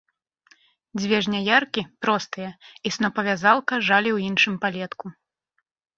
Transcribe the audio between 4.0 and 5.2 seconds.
ў іншым палетку.